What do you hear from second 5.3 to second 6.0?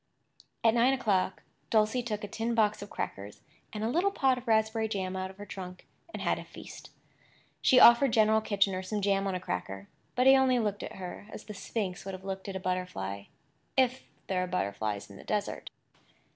her trunk,